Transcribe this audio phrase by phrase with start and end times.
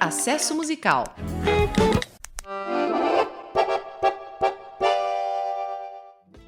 [0.00, 1.04] Acesso Musical.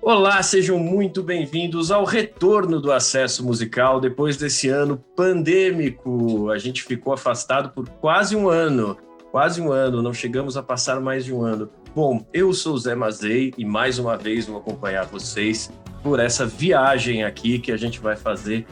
[0.00, 6.48] Olá, sejam muito bem-vindos ao retorno do Acesso Musical depois desse ano pandêmico.
[6.50, 8.96] A gente ficou afastado por quase um ano,
[9.32, 11.68] quase um ano, não chegamos a passar mais de um ano.
[11.92, 15.72] Bom, eu sou o Zé Mazei e mais uma vez vou acompanhar vocês
[16.04, 18.64] por essa viagem aqui que a gente vai fazer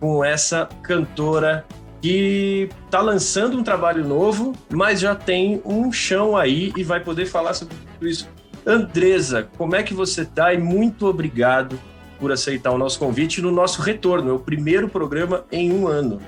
[0.00, 1.64] com essa cantora
[2.04, 7.24] que está lançando um trabalho novo, mas já tem um chão aí e vai poder
[7.24, 8.28] falar sobre tudo isso.
[8.66, 10.52] Andresa, como é que você está?
[10.52, 11.80] E muito obrigado
[12.20, 14.28] por aceitar o nosso convite no nosso retorno.
[14.28, 16.20] É o primeiro programa em um ano.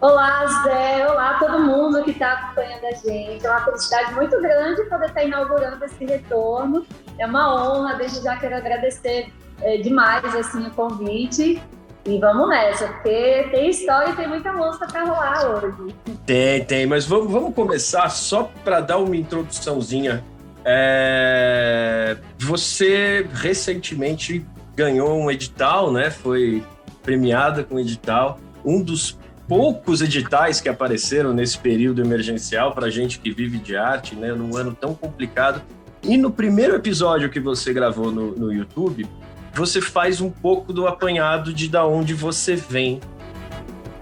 [0.00, 1.08] Olá, Zé.
[1.08, 3.46] Olá, todo mundo que está acompanhando a gente.
[3.46, 6.84] É uma felicidade muito grande poder estar inaugurando esse retorno.
[7.16, 7.94] É uma honra.
[7.94, 11.62] Desde já quero agradecer é, demais assim, o convite.
[12.04, 15.94] E vamos nessa, porque tem história e tem muita música para rolar hoje.
[16.26, 20.24] Tem, tem, mas vamos, vamos começar só para dar uma introduçãozinha.
[20.64, 22.16] É...
[22.38, 26.10] Você recentemente ganhou um edital, né?
[26.10, 26.64] Foi
[27.02, 28.38] premiada com edital.
[28.64, 34.16] Um dos poucos editais que apareceram nesse período emergencial para gente que vive de arte,
[34.16, 34.32] né?
[34.32, 35.62] Num ano tão complicado.
[36.02, 39.06] E no primeiro episódio que você gravou no, no YouTube,
[39.54, 43.00] você faz um pouco do apanhado de da onde você vem.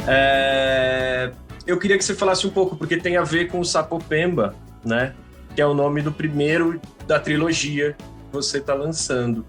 [0.06, 1.32] É...
[1.66, 5.14] Eu queria que você falasse um pouco, porque tem a ver com o Sapopemba, né?
[5.54, 9.44] Que é o nome do primeiro da trilogia que você está lançando.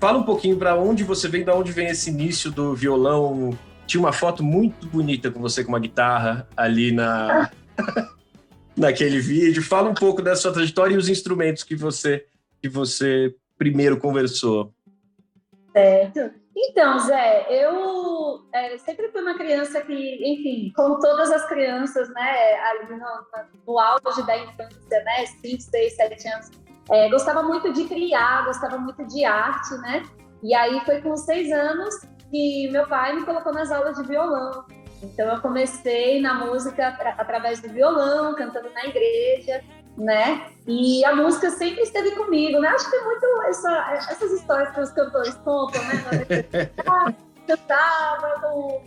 [0.00, 3.56] Fala um pouquinho para onde você vem, da onde vem esse início do violão.
[3.86, 7.50] Tinha uma foto muito bonita com você com uma guitarra ali na
[8.76, 9.62] naquele vídeo.
[9.62, 12.24] Fala um pouco da sua trajetória e os instrumentos que você
[12.60, 14.72] que você primeiro conversou.
[15.72, 16.42] Certo.
[16.54, 22.54] Então, Zé, eu é, sempre fui uma criança que, enfim, como todas as crianças, né,
[22.60, 23.06] ali no,
[23.66, 26.50] no auge da infância, né, 5, 6, 7 anos,
[26.90, 30.02] é, gostava muito de criar, gostava muito de arte, né?
[30.42, 31.94] E aí foi com seis anos
[32.30, 34.64] que meu pai me colocou nas aulas de violão.
[35.02, 36.88] Então eu comecei na música
[37.18, 39.62] através do violão, cantando na igreja
[39.96, 40.46] né?
[40.66, 42.68] E a música sempre esteve comigo, né?
[42.68, 46.46] Acho que é muito essa, essas histórias que os cantores contam, né?
[46.86, 47.12] Ah,
[47.46, 48.82] cantava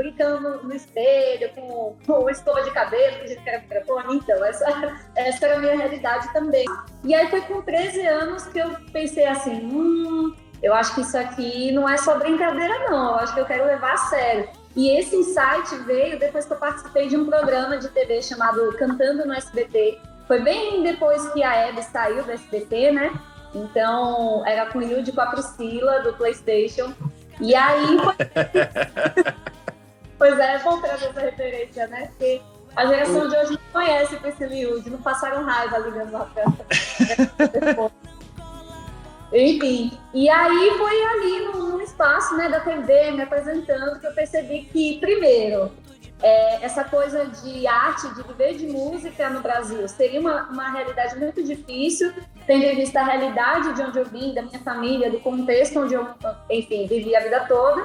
[0.00, 4.16] brincando no espelho, com, com escova de cabelo, que a gente quer microfone.
[4.16, 6.64] Então, essa, essa era a minha realidade também.
[7.04, 11.18] E aí foi com 13 anos que eu pensei assim, hum, eu acho que isso
[11.18, 13.10] aqui não é só brincadeira, não.
[13.10, 14.48] Eu acho que eu quero levar a sério.
[14.74, 19.26] E esse insight veio depois que eu participei de um programa de TV chamado Cantando
[19.26, 19.98] no SBT,
[20.30, 23.12] foi bem depois que a Hebe saiu do SBT, né?
[23.52, 26.94] Então, era com o Yudi com a Priscila, do PlayStation.
[27.40, 27.96] E aí.
[30.16, 32.10] pois é, é bom trazer essa referência, né?
[32.10, 32.40] Porque
[32.76, 37.90] a geração de hoje não conhece Priscila e Yudi, não passaram raiva ligando a câmera.
[39.32, 44.62] Enfim, e aí foi ali no, espaço né, da TV, me apresentando, que eu percebi
[44.62, 45.72] que, primeiro,
[46.22, 51.18] é, essa coisa de arte, de viver de música no Brasil, seria uma, uma realidade
[51.18, 52.12] muito difícil,
[52.46, 55.94] tendo em vista a realidade de onde eu vim, da minha família, do contexto onde
[55.94, 56.06] eu,
[56.50, 57.84] enfim, vivi a vida toda.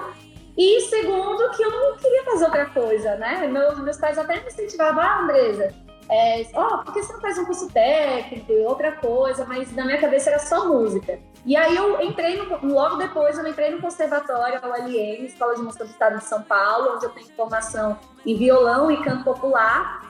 [0.58, 3.46] E segundo, que eu não queria fazer outra coisa, né?
[3.48, 5.74] Meus, meus pais até me incentivavam, ah, Andresa,
[6.10, 10.00] é, oh, por que você não faz um curso técnico, outra coisa, mas na minha
[10.00, 11.20] cabeça era só música.
[11.46, 15.62] E aí eu entrei, no, logo depois eu entrei no conservatório, a ULM, Escola de
[15.62, 20.02] Música do Estado de São Paulo, onde eu tenho formação em violão e canto popular.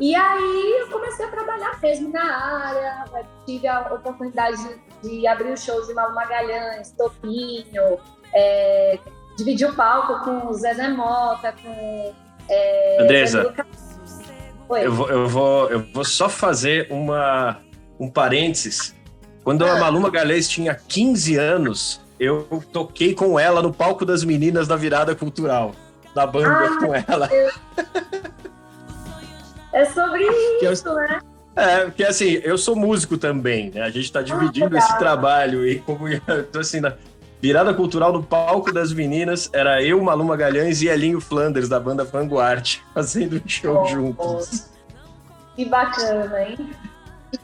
[0.00, 2.24] E aí eu comecei a trabalhar mesmo na
[2.66, 3.04] área,
[3.46, 4.56] tive a oportunidade
[5.02, 8.00] de, de abrir os shows de Malu Magalhães, Topinho,
[8.34, 8.98] é,
[9.36, 12.12] dividir o palco com o Zezé Mota, com...
[12.48, 13.54] É, Andresa,
[14.70, 17.60] eu vou, eu, vou, eu vou só fazer uma,
[18.00, 19.00] um parênteses.
[19.44, 24.68] Quando a Maluma Galês tinha 15 anos, eu toquei com ela no palco das meninas
[24.68, 25.74] da virada cultural,
[26.14, 27.28] da banda com ela.
[29.72, 30.24] É sobre
[30.62, 31.20] isso, eu, né?
[31.56, 33.82] É, porque assim, eu sou músico também, né?
[33.82, 36.94] A gente está dividindo ah, esse trabalho e como então, assim, na
[37.40, 42.04] virada cultural no palco das meninas, era eu, Maluma Galhães e Elinho Flanders, da banda
[42.04, 44.70] Vanguard, fazendo um show oh, juntos.
[45.56, 46.70] Que bacana, hein?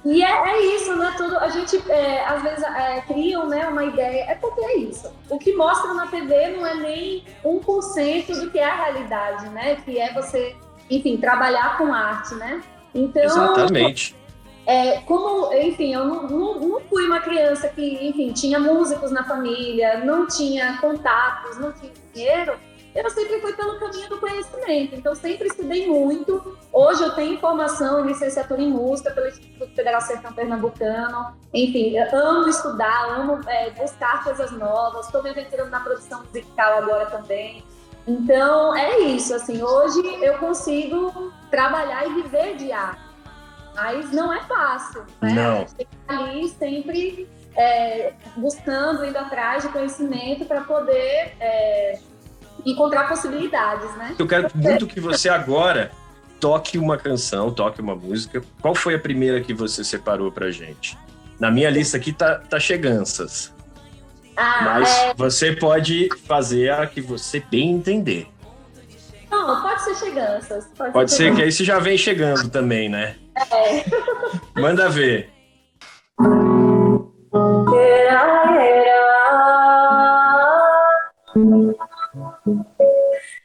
[0.04, 1.14] E é, é, isso, né?
[1.16, 5.10] Tudo, a gente é, às vezes é, cria né, uma ideia, é porque é isso.
[5.30, 9.76] O que mostra na TV não é nem 1% do que é a realidade, né?
[9.84, 10.54] Que é você,
[10.90, 12.62] enfim, trabalhar com arte, né?
[12.94, 14.16] Então, Exatamente.
[14.66, 19.24] É, como, enfim, eu não, não, não, fui uma criança que, enfim, tinha músicos na
[19.24, 22.52] família, não tinha contatos, não tinha dinheiro,
[23.04, 24.94] eu sempre fui pelo caminho do conhecimento.
[24.94, 26.56] Então, sempre estudei muito.
[26.72, 31.36] Hoje eu tenho formação em licenciatura em música pelo Instituto Federal Sertão Pernambucano.
[31.52, 35.06] Enfim, amo estudar, amo é, buscar coisas novas.
[35.06, 37.64] Estou me aventurando na produção musical agora também.
[38.06, 39.34] Então, é isso.
[39.34, 43.08] Assim, hoje eu consigo trabalhar e viver de arte.
[43.74, 45.34] Mas não é fácil, né?
[45.34, 45.66] Não.
[46.08, 51.98] Ali sempre é, buscando, indo atrás de conhecimento para poder é,
[52.64, 54.14] encontrar possibilidades, né?
[54.18, 55.90] Eu quero muito que você agora
[56.40, 58.42] toque uma canção, toque uma música.
[58.60, 60.96] Qual foi a primeira que você separou pra gente?
[61.38, 63.52] Na minha lista aqui tá, tá Cheganças.
[64.36, 65.14] Ah, Mas é...
[65.14, 68.28] você pode fazer a que você bem entender.
[69.30, 70.66] Não, pode ser Cheganças.
[70.76, 73.16] Pode, pode ser, ser que aí você já vem chegando também, né?
[73.36, 74.60] É.
[74.60, 75.30] Manda ver.
[77.70, 79.17] Era, era.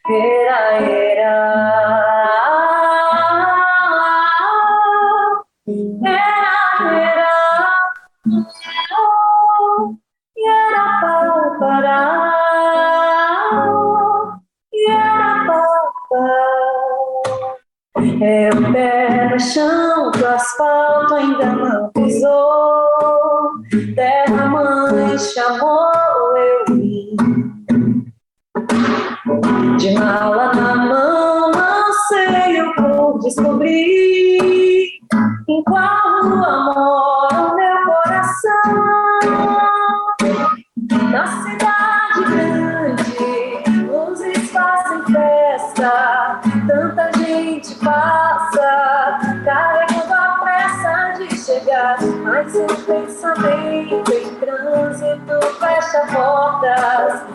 [0.05, 1.33] Era, era.
[6.05, 6.55] Era,
[6.91, 7.33] era.
[10.37, 12.33] Era para parar.
[14.89, 16.27] Era para
[18.21, 21.82] É o pé no chão, o asfalto ainda não
[56.65, 57.32] us.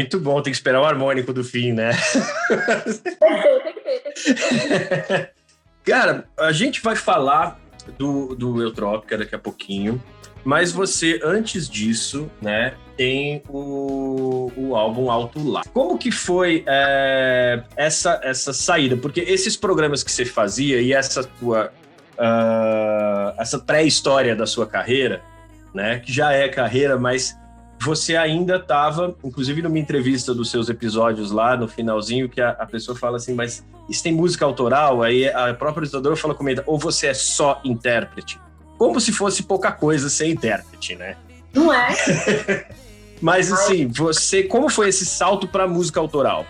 [0.00, 1.90] Muito bom, tem que esperar o harmônico do fim, né?
[5.84, 7.60] Cara, a gente vai falar
[7.98, 10.02] do, do Eutrópica daqui a pouquinho.
[10.42, 15.60] Mas você, antes disso, né, tem o, o álbum Alto Lá.
[15.74, 18.96] Como que foi é, essa, essa saída?
[18.96, 21.70] Porque esses programas que você fazia e essa tua
[22.16, 25.20] uh, essa pré-história da sua carreira,
[25.74, 27.38] né, que já é carreira, mas
[27.80, 32.66] você ainda estava, inclusive numa entrevista dos seus episódios lá no finalzinho, que a, a,
[32.66, 35.02] pessoa fala assim, mas isso tem música autoral?
[35.02, 38.38] Aí a própria apresentadora fala comigo, ou você é só intérprete?
[38.80, 41.14] como se fosse pouca coisa ser intérprete, né?
[41.52, 41.94] Não é?
[43.20, 46.46] Mas assim, você, como foi esse salto para música autoral?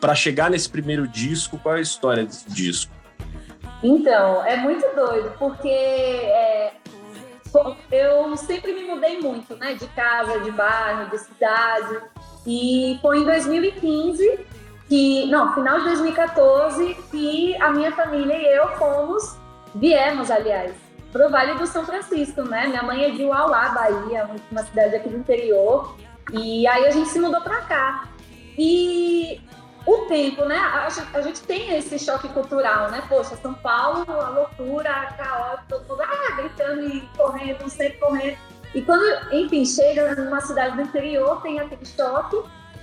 [0.00, 2.90] Para chegar nesse primeiro disco, qual é a história desse disco?
[3.80, 6.72] Então, é muito doido, porque é,
[7.90, 9.74] eu sempre me mudei muito, né?
[9.74, 11.98] De casa, de bairro, de cidade.
[12.46, 14.46] E foi em 2015
[14.88, 19.36] que, não, final de 2014, que a minha família e eu fomos,
[19.74, 20.74] viemos, aliás,
[21.12, 22.66] para o Vale do São Francisco, né?
[22.66, 25.96] Minha mãe é de Uauá, Bahia, uma cidade aqui do interior.
[26.32, 28.08] E aí a gente se mudou para cá.
[28.58, 29.40] E
[29.86, 30.56] o tempo, né?
[30.56, 33.02] A gente, a gente, tem esse choque cultural, né?
[33.08, 38.36] Poxa, São Paulo, a loucura, caótico, todo mundo ah, gritando e correndo, sempre correndo.
[38.74, 42.36] E quando, enfim, chega numa cidade do interior, tem aquele choque,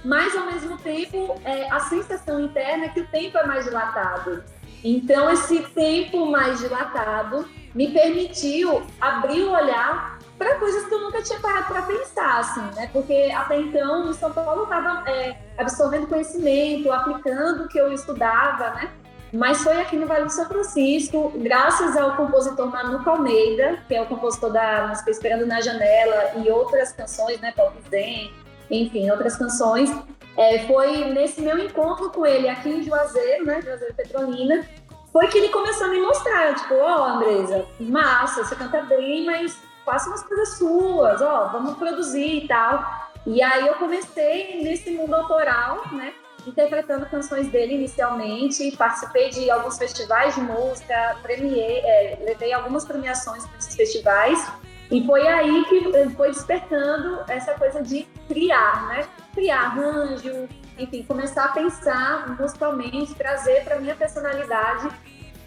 [0.03, 4.43] mas ao mesmo tempo é, a sensação interna é que o tempo é mais dilatado.
[4.83, 11.21] Então, esse tempo mais dilatado me permitiu abrir o olhar para coisas que eu nunca
[11.21, 12.89] tinha parado para pensar, assim, né?
[12.91, 18.71] Porque até então, em São Paulo, estava é, absorvendo conhecimento, aplicando o que eu estudava,
[18.71, 18.91] né?
[19.33, 24.01] Mas foi aqui no Vale do São Francisco, graças ao compositor Manuco Almeida, que é
[24.01, 27.51] o compositor da música Esperando na Janela e outras canções, né?
[27.55, 28.31] Paulo Zen,
[28.69, 29.91] enfim, outras canções.
[30.37, 34.67] É, foi nesse meu encontro com ele aqui em Juazeiro, né, Juazeiro Petrolina,
[35.11, 39.25] foi que ele começou a me mostrar, tipo, ó, oh, Andresa, massa, você canta bem,
[39.25, 42.83] mas faça umas coisas suas, ó, vamos produzir e tal.
[43.25, 46.13] E aí eu comecei nesse mundo autoral, né,
[46.45, 53.45] interpretando canções dele inicialmente, participei de alguns festivais de música, premiei, é, levei algumas premiações
[53.47, 54.47] para esses festivais,
[54.91, 59.07] e foi aí que foi despertando essa coisa de criar, né?
[59.33, 64.87] Criar arranjo, enfim, começar a pensar musicalmente, trazer para minha personalidade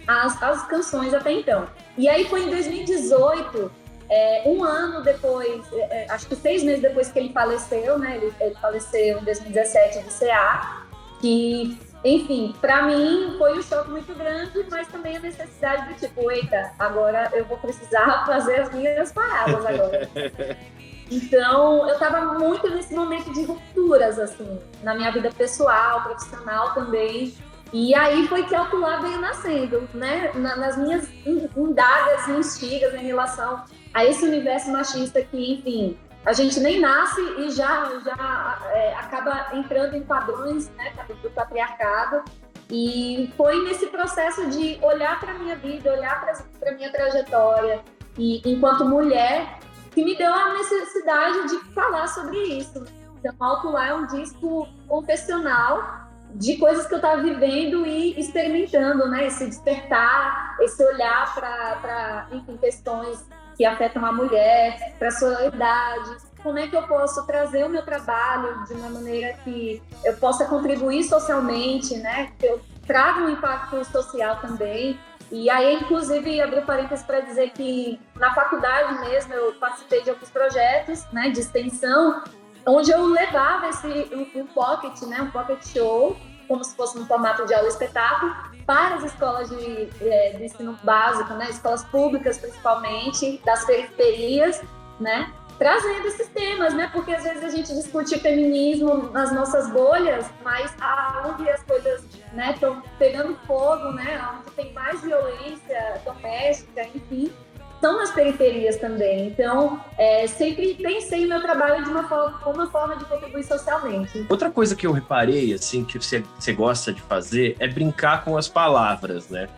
[0.09, 1.69] as, as canções até então.
[1.97, 3.71] E aí foi em 2018,
[4.11, 8.17] é, um ano depois, é, é, acho que seis meses depois que ele faleceu, né?
[8.17, 10.87] Ele, ele faleceu em 2017 de CA,
[11.21, 16.31] que enfim, para mim foi um choque muito grande, mas também a necessidade de tipo,
[16.31, 20.09] eita, agora eu vou precisar fazer as minhas paradas agora.
[21.11, 27.35] Então, eu estava muito nesse momento de rupturas, assim, na minha vida pessoal, profissional também.
[27.73, 30.33] E aí foi que a Ocular veio nascendo, né?
[30.35, 36.59] nas minhas indagas e instigas em relação a esse universo machista que, enfim, a gente
[36.61, 42.23] nem nasce e já, já é, acaba entrando em padrões né, do patriarcado.
[42.71, 46.21] E foi nesse processo de olhar para a minha vida, olhar
[46.61, 47.83] para a minha trajetória,
[48.19, 49.59] e enquanto mulher,
[49.93, 52.85] que me deu a necessidade de falar sobre isso.
[53.19, 59.09] Então, Alto Lá é um disco confessional de coisas que eu estava vivendo e experimentando,
[59.09, 59.27] né?
[59.27, 62.29] Esse despertar, esse olhar para,
[62.61, 67.69] questões que afetam a mulher, para a solidariedade, como é que eu posso trazer o
[67.69, 72.33] meu trabalho de uma maneira que eu possa contribuir socialmente, né?
[72.39, 74.99] Que eu traga um impacto social também.
[75.31, 80.31] E aí, inclusive, abri parênteses para dizer que na faculdade mesmo eu participei de alguns
[80.31, 82.23] projetos né, de extensão,
[82.69, 87.07] onde eu levava esse, um, um pocket, né, um pocket show, como se fosse no
[87.07, 88.35] formato de aula espetáculo,
[88.67, 94.63] para as escolas de, é, de ensino básico, né, escolas públicas principalmente, das periferias,
[95.01, 96.89] né, trazendo esses temas, né?
[96.93, 102.77] Porque às vezes a gente discute feminismo nas nossas bolhas, mas aonde as coisas estão
[102.77, 104.25] né, pegando fogo, né?
[104.35, 107.33] Onde tem mais violência doméstica, enfim,
[107.81, 109.29] são nas periferias também.
[109.29, 113.45] Então, é, sempre pensei o meu trabalho de uma forma, como uma forma de contribuir
[113.45, 114.27] socialmente.
[114.29, 118.37] Outra coisa que eu reparei, assim, que você, você gosta de fazer é brincar com
[118.37, 119.49] as palavras, né?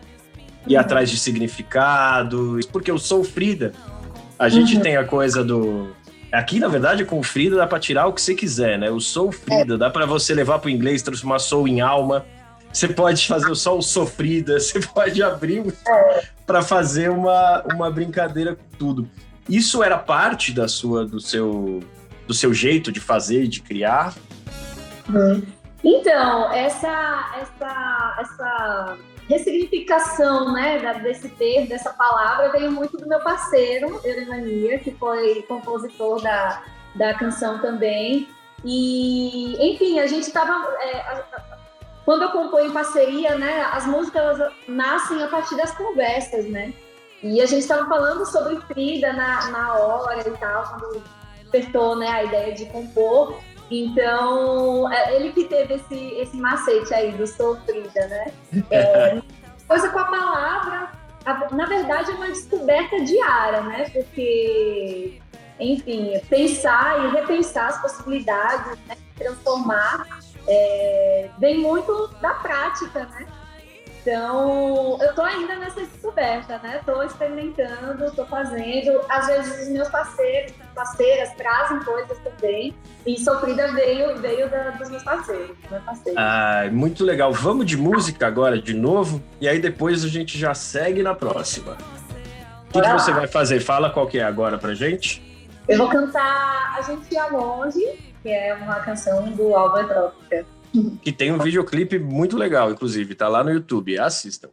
[0.67, 0.81] Ir uhum.
[0.81, 3.73] atrás de significado, porque eu sou Frida.
[4.37, 4.81] A gente uhum.
[4.81, 5.91] tem a coisa do.
[6.31, 8.89] Aqui, na verdade, com o Frida dá para tirar o que você quiser, né?
[8.89, 9.77] O sou Frida, é.
[9.77, 12.25] dá para você levar para o inglês, transformar sou em alma.
[12.71, 15.73] Você pode fazer o sol sofrida, você pode abrir
[16.45, 19.09] para fazer uma, uma brincadeira com tudo.
[19.49, 21.81] Isso era parte da sua do seu
[22.27, 24.13] do seu jeito de fazer e de criar?
[25.09, 25.41] Hum.
[25.83, 28.97] Então, essa essa essa
[29.27, 36.21] ressignificação, né, desse termo, dessa palavra, veio muito do meu parceiro, Euremania, que foi compositor
[36.21, 36.61] da,
[36.95, 38.27] da canção também.
[38.63, 41.50] E, enfim, a gente estava é,
[42.05, 46.73] quando eu componho em parceria, né, as músicas nascem a partir das conversas, né?
[47.23, 51.03] E a gente estava falando sobre Frida na, na hora e tal, quando
[51.39, 53.39] despertou né, a ideia de compor.
[53.69, 58.33] Então, é ele que teve esse, esse macete aí do Sou Frida, né?
[58.71, 59.21] É,
[59.67, 60.91] coisa com a palavra,
[61.23, 63.89] a, na verdade, é uma descoberta diária, né?
[63.91, 65.21] Porque,
[65.59, 68.97] enfim, pensar e repensar as possibilidades, né?
[69.15, 70.07] transformar
[70.47, 73.27] é, vem muito da prática, né?
[74.01, 76.81] Então, eu tô ainda nessa descoberta, né?
[76.83, 78.99] Tô experimentando, tô fazendo.
[79.07, 82.75] Às vezes os meus parceiros, parceiras trazem coisas também.
[83.05, 86.17] E Sofrida veio, veio da, dos meus parceiros, meus parceiros.
[86.17, 87.31] Ah, muito legal.
[87.31, 89.21] Vamos de música agora de novo?
[89.39, 91.77] E aí depois a gente já segue na próxima.
[92.69, 93.59] O que, que você vai fazer?
[93.59, 95.21] Fala qual que é agora pra gente.
[95.67, 100.45] Eu vou cantar A Gente Ia Longe, que é uma canção do Alba Trópica.
[101.01, 103.99] Que tem um videoclipe muito legal, inclusive, tá lá no YouTube.
[103.99, 104.49] Assistam.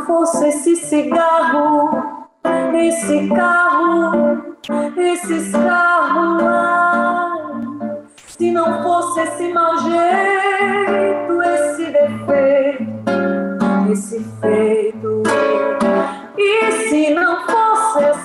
[0.06, 2.28] fosse esse cigarro,
[2.74, 4.56] esse carro,
[4.98, 7.32] esses carros lá.
[8.28, 12.92] Se não fosse esse mau jeito, esse defeito,
[13.92, 15.24] esse feito.
[16.38, 18.25] E se não fosse essa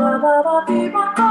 [0.00, 0.54] ba ba ba
[0.94, 1.29] ba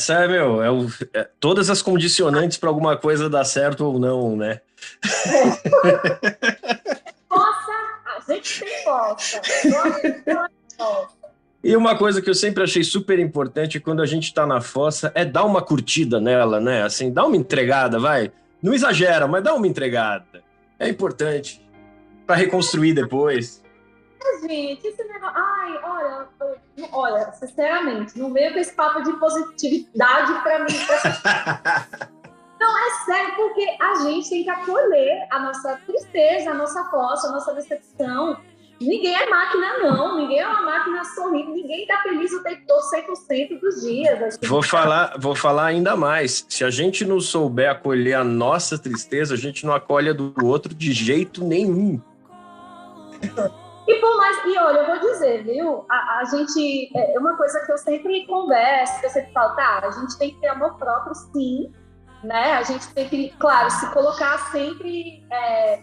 [0.00, 3.98] Essa é, meu, é, o, é todas as condicionantes para alguma coisa dar certo ou
[3.98, 4.62] não, né?
[7.30, 7.72] Nossa,
[8.16, 9.42] a gente tem bosta.
[11.62, 15.12] E uma coisa que eu sempre achei super importante quando a gente tá na fossa
[15.14, 16.82] é dar uma curtida nela, né?
[16.82, 18.32] Assim, dá uma entregada, vai.
[18.62, 20.42] Não exagera, mas dá uma entregada.
[20.78, 21.62] É importante
[22.26, 23.62] para reconstruir depois.
[24.40, 25.36] gente, esse negócio.
[25.36, 26.19] Ai, olha,
[26.92, 32.10] olha, sinceramente, não veio com esse papo de positividade pra mim.
[32.60, 37.28] Não, é sério, porque a gente tem que acolher a nossa tristeza, a nossa fossa,
[37.28, 38.36] a nossa decepção.
[38.78, 40.18] Ninguém é máquina, não.
[40.18, 41.52] Ninguém é uma máquina sorrindo.
[41.52, 44.38] Ninguém tá feliz o tempo todo, 100% dos dias.
[44.42, 46.44] Vou falar, vou falar ainda mais.
[46.50, 50.34] Se a gente não souber acolher a nossa tristeza, a gente não acolhe a do
[50.44, 51.98] outro de jeito nenhum.
[53.90, 55.84] E por mais, e olha, eu vou dizer, viu?
[55.90, 59.80] A, a gente, é uma coisa que eu sempre converso, que eu sempre falo, tá,
[59.82, 61.74] a gente tem que ter amor próprio, sim,
[62.22, 62.52] né?
[62.52, 65.82] A gente tem que, claro, se colocar sempre é,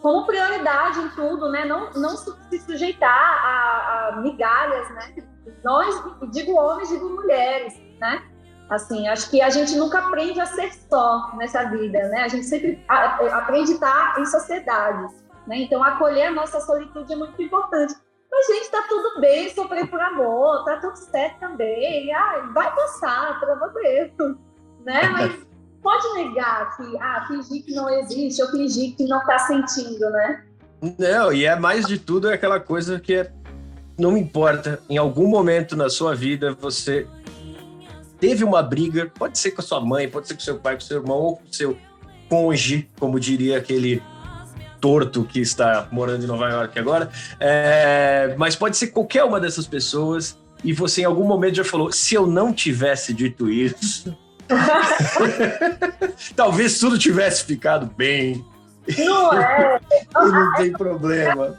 [0.00, 1.66] como prioridade em tudo, né?
[1.66, 5.14] Não, não se sujeitar a, a migalhas, né?
[5.62, 5.94] Nós,
[6.30, 8.22] digo homens, digo mulheres, né?
[8.70, 12.22] Assim, acho que a gente nunca aprende a ser só nessa vida, né?
[12.22, 15.21] A gente sempre aprende a estar em sociedade.
[15.46, 15.62] Né?
[15.62, 17.94] Então, acolher a nossa solitude é muito importante.
[18.30, 22.12] Mas, gente, tá tudo bem sofrer por amor, tá tudo certo também.
[22.14, 24.36] Ai, vai passar, pelo amor de Deus.
[24.84, 25.08] Né?
[25.08, 25.46] Mas
[25.82, 30.44] pode negar que, ah, fingir que não existe, ou fingir que não tá sentindo, né?
[30.98, 33.32] Não, e é mais de tudo é aquela coisa que é,
[33.98, 37.06] não importa, em algum momento na sua vida você
[38.18, 40.80] teve uma briga, pode ser com a sua mãe, pode ser com seu pai, com
[40.80, 41.76] seu irmão, ou com seu
[42.28, 44.02] cônjuge, como diria aquele
[44.82, 47.08] torto que está morando em Nova York agora.
[47.38, 51.92] É, mas pode ser qualquer uma dessas pessoas e você em algum momento já falou:
[51.92, 54.14] se eu não tivesse dito isso,
[56.34, 58.44] talvez tudo tivesse ficado bem.
[58.98, 59.80] Não é?
[60.20, 61.56] e não tem problema.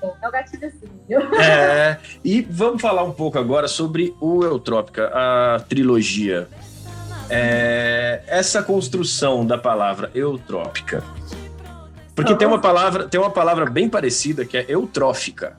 [0.00, 1.34] É o gatilhozinho.
[1.38, 6.48] É, e vamos falar um pouco agora sobre o Eutrópica, a trilogia.
[7.28, 11.04] É, essa construção da palavra eutrópica.
[12.20, 15.56] Porque tem uma palavra, tem uma palavra bem parecida que é eutrófica.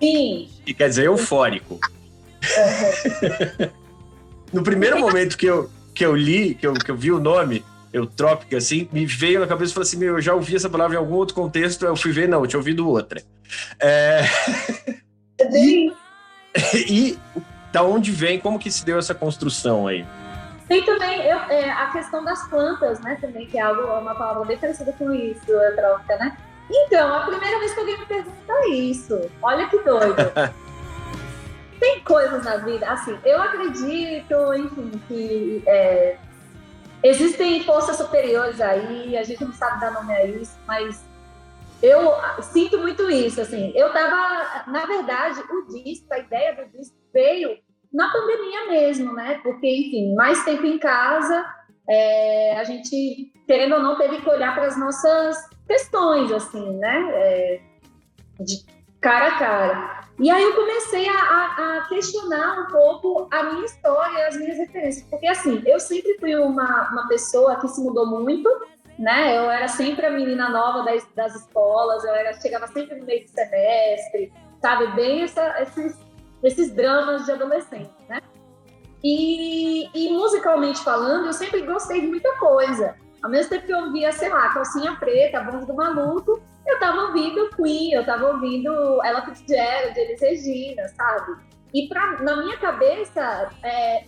[0.00, 0.48] Sim.
[0.64, 1.74] Que quer dizer eufórico.
[1.74, 3.68] Uhum.
[4.52, 7.64] no primeiro momento que eu, que eu li, que eu, que eu vi o nome,
[7.92, 10.94] eutrópica, assim, me veio na cabeça e falei assim: meu, eu já ouvi essa palavra
[10.96, 13.22] em algum outro contexto, eu fui ver, não, eu tinha ouvido outra.
[13.80, 14.22] É...
[15.52, 15.92] e,
[16.88, 17.18] e
[17.72, 20.04] da onde vem, como que se deu essa construção aí?
[20.72, 23.18] Tem também eu, é, a questão das plantas, né?
[23.20, 26.34] Também, que é algo, uma palavra bem parecida com isso, eutrópica, né?
[26.70, 30.16] Então, a primeira vez que alguém me pergunta isso, olha que doido.
[31.78, 36.16] Tem coisas na vida, assim, eu acredito, enfim, que é,
[37.02, 41.04] Existem forças superiores aí, a gente não sabe dar nome a isso, mas
[41.82, 43.74] eu sinto muito isso, assim.
[43.74, 47.58] Eu tava, na verdade, o disco, a ideia do disco veio
[47.92, 49.40] na pandemia mesmo, né?
[49.42, 51.44] Porque, enfim, mais tempo em casa,
[51.88, 57.10] é, a gente, querendo ou não, teve que olhar para as nossas questões, assim, né?
[57.12, 57.60] É,
[58.40, 58.64] de
[59.00, 60.02] cara a cara.
[60.18, 64.56] E aí eu comecei a, a, a, questionar um pouco a minha história as minhas
[64.56, 65.06] referências.
[65.10, 68.48] Porque, assim, eu sempre fui uma, uma pessoa que se mudou muito,
[68.98, 69.36] né?
[69.36, 73.24] Eu era sempre a menina nova das, das escolas, eu era, chegava sempre no meio
[73.24, 74.86] do semestre, sabe?
[74.94, 75.42] Bem essa,
[76.42, 78.20] esses dramas de adolescente, né?
[79.02, 82.94] E, e musicalmente falando, eu sempre gostei de muita coisa.
[83.22, 87.02] Ao mesmo tempo que eu ouvia, sei lá, Calcinha Preta, Banda do Maluco, eu tava
[87.02, 88.70] ouvindo Queen, eu tava ouvindo
[89.04, 91.36] Ella Fitzgerald, Elis Regina, sabe?
[91.74, 94.04] E pra, na minha cabeça, é,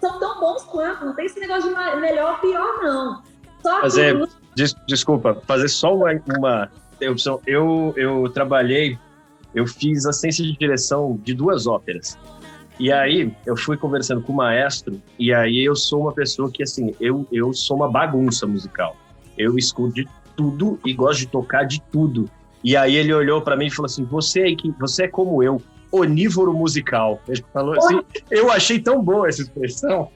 [0.00, 3.22] são tão bons quanto, não tem esse negócio de melhor ou pior, não.
[3.62, 4.34] Só fazer, que...
[4.54, 7.40] des, desculpa, fazer só uma, uma interrupção.
[7.46, 8.98] Eu, eu trabalhei,
[9.54, 12.18] eu fiz assistência de direção de duas óperas.
[12.78, 16.62] E aí eu fui conversando com o maestro, e aí eu sou uma pessoa que,
[16.62, 18.96] assim, eu, eu sou uma bagunça musical.
[19.38, 22.28] Eu escuto de tudo e gosto de tocar de tudo.
[22.62, 25.42] E aí ele olhou para mim e falou assim: "Você é que você é como
[25.42, 25.60] eu,
[25.92, 27.20] onívoro musical".
[27.28, 30.10] Ele falou assim: "Eu achei tão boa essa expressão".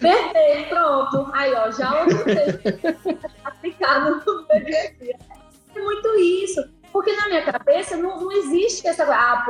[0.00, 1.30] Perfeito, pronto.
[1.32, 2.06] Aí, ó, já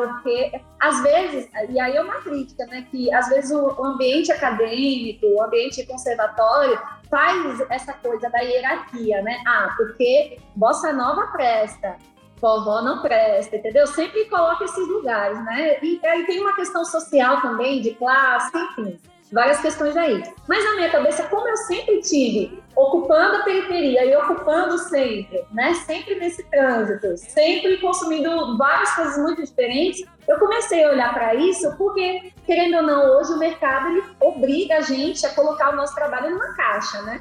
[0.07, 2.87] porque às vezes, e aí é uma crítica, né?
[2.91, 6.81] Que às vezes o, ambiente acadêmico, o ambiente conservatório,
[7.11, 9.43] faz essa coisa da hierarquia, né?
[9.47, 11.97] Ah, porque bossa nova presta,
[12.41, 13.87] vovó não presta, entendeu?
[13.87, 15.79] Sempre coloca esses lugares, né?
[15.83, 18.99] E aí tem uma questão social também, de classe, enfim
[19.33, 20.23] várias questões aí.
[20.49, 25.45] Mas na minha cabeça, como eu sempre tive ocupando a periferia e ocupando o centro,
[25.53, 25.75] né?
[25.75, 31.77] Sempre nesse trânsito, sempre consumindo várias coisas muito diferentes, eu comecei a olhar para isso
[31.77, 35.95] porque, querendo ou não, hoje o mercado ele obriga a gente a colocar o nosso
[35.95, 37.21] trabalho numa caixa, né?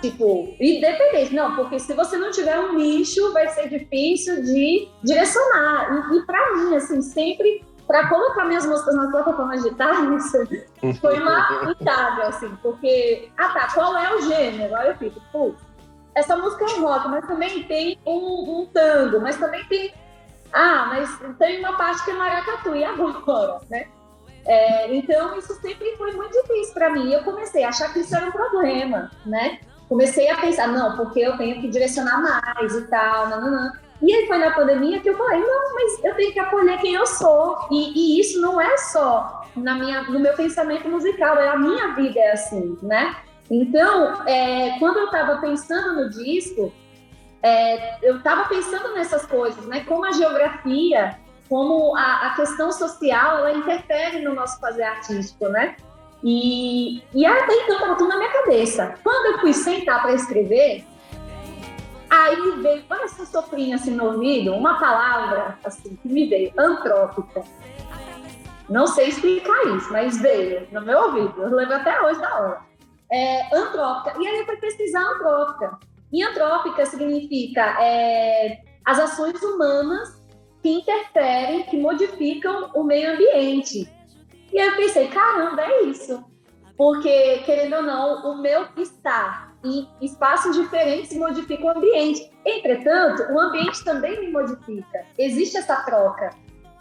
[0.00, 6.12] Tipo, independente, não, porque se você não tiver um nicho, vai ser difícil de direcionar.
[6.12, 9.98] E, e para mim, assim, sempre para colocar minhas músicas nas plataformas digitais
[11.00, 14.74] foi uma itável, assim, porque, ah tá, qual é o gênero?
[14.76, 15.62] Aí eu fico, putz,
[16.14, 19.94] essa música é rock, mas também tem um, um tango, mas também tem.
[20.52, 23.86] Ah, mas tem uma parte que é maracatu, e agora, né?
[24.46, 27.12] É, então, isso sempre foi muito difícil para mim.
[27.12, 29.58] Eu comecei a achar que isso era um problema, né?
[29.88, 33.72] Comecei a pensar, não, porque eu tenho que direcionar mais e tal, não.
[34.02, 36.94] E aí foi na pandemia que eu falei, não, mas eu tenho que acolher quem
[36.94, 37.56] eu sou.
[37.70, 41.94] E, e isso não é só na minha, no meu pensamento musical, é a minha
[41.94, 43.16] vida é assim, né?
[43.50, 46.72] Então, é, quando eu estava pensando no disco,
[47.42, 49.84] é, eu estava pensando nessas coisas, né?
[49.86, 55.76] Como a geografia, como a, a, questão social, ela interfere no nosso fazer artístico, né?
[56.24, 58.94] E, e até então estava tudo na minha cabeça.
[59.02, 60.84] Quando eu fui sentar para escrever,
[62.16, 67.44] Aí veio, parece um soprinho assim no ouvido, uma palavra assim que me veio, antrópica.
[68.70, 71.42] Não sei explicar isso, mas veio no meu ouvido.
[71.42, 72.62] Eu lembro até hoje da hora.
[73.12, 74.18] É, antrópica.
[74.18, 75.78] E aí eu fui pesquisar antrópica.
[76.10, 80.18] E antrópica significa é, as ações humanas
[80.62, 83.92] que interferem, que modificam o meio ambiente.
[84.50, 86.24] E aí eu pensei, caramba, é isso.
[86.78, 92.30] Porque, querendo ou não, o meu estar e espaços diferentes modificam o ambiente.
[92.44, 95.04] Entretanto, o ambiente também me modifica.
[95.18, 96.30] Existe essa troca.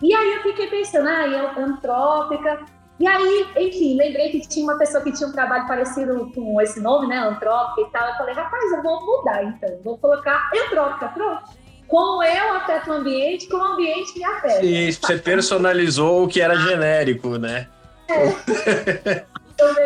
[0.01, 2.65] E aí eu fiquei pensando, ah, é antrópica.
[2.99, 6.79] E aí, enfim, lembrei que tinha uma pessoa que tinha um trabalho parecido com esse
[6.79, 8.07] nome, né, antrópica e tal.
[8.07, 11.65] Eu falei, rapaz, eu vou mudar então, vou colocar antrópica, pronto.
[11.87, 14.65] Como eu afeto o ambiente, como o ambiente me afeta.
[14.65, 17.67] E você personalizou o que era genérico, né?
[18.07, 19.25] É.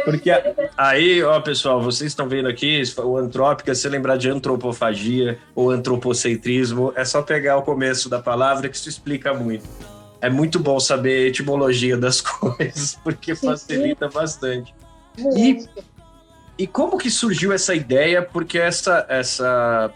[0.04, 0.32] Porque
[0.78, 6.92] aí, ó, pessoal, vocês estão vendo aqui, o antrópica, se lembrar de antropofagia ou antropocentrismo,
[6.96, 9.66] é só pegar o começo da palavra que isso explica muito.
[10.22, 14.74] É muito bom saber a etimologia das coisas, porque facilita bastante.
[15.36, 15.66] E,
[16.58, 18.22] e como que surgiu essa ideia?
[18.22, 19.92] Porque essa, essa.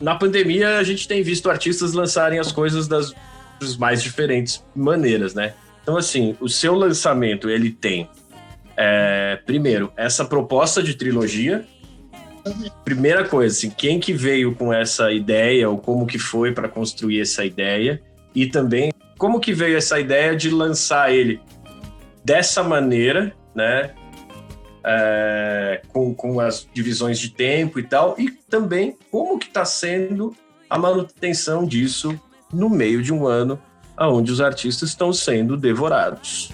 [0.00, 3.12] Na pandemia, a gente tem visto artistas lançarem as coisas das,
[3.60, 5.54] das mais diferentes maneiras, né?
[5.82, 8.08] Então, assim, o seu lançamento, ele tem
[8.80, 11.66] é, primeiro, essa proposta de trilogia.
[12.84, 17.20] Primeira coisa, assim, quem que veio com essa ideia ou como que foi para construir
[17.20, 18.00] essa ideia
[18.32, 21.40] e também como que veio essa ideia de lançar ele
[22.24, 23.90] dessa maneira, né?
[24.84, 30.34] É, com, com as divisões de tempo e tal, e também como que está sendo
[30.70, 32.18] a manutenção disso
[32.52, 33.60] no meio de um ano
[33.98, 36.50] onde os artistas estão sendo devorados.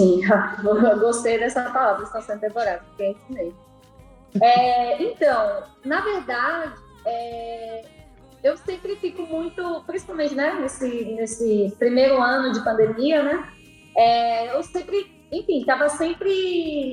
[0.00, 0.22] Sim,
[0.98, 3.58] gostei dessa palavra, sendo devorado, porque é isso mesmo.
[4.40, 6.72] É, então, na verdade,
[7.04, 7.84] é,
[8.42, 13.52] eu sempre fico muito, principalmente né, nesse, nesse primeiro ano de pandemia, né?
[13.94, 16.30] É, eu sempre, enfim, estava sempre